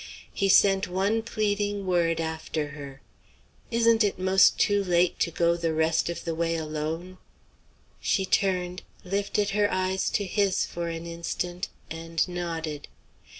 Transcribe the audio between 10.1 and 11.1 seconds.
to his for an